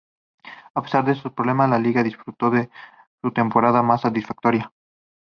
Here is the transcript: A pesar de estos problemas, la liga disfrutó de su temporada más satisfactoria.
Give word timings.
A 0.73 0.81
pesar 0.81 1.05
de 1.05 1.11
estos 1.11 1.31
problemas, 1.31 1.69
la 1.69 1.77
liga 1.77 2.01
disfrutó 2.01 2.49
de 2.49 2.71
su 3.21 3.31
temporada 3.31 3.83
más 3.83 4.01
satisfactoria. 4.01 4.73